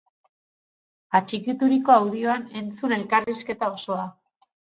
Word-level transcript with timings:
Atxikituriko 1.19 1.93
audioan 1.97 2.47
entzun 2.61 2.97
elkarrizketa 2.99 3.73
osoa! 3.77 4.09